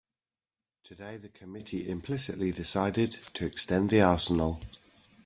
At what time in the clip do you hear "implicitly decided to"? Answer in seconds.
1.87-3.45